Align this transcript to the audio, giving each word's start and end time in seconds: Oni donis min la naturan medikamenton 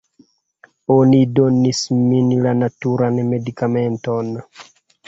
Oni 0.95 1.19
donis 1.41 1.83
min 1.99 2.33
la 2.47 2.57
naturan 2.65 3.23
medikamenton 3.31 4.35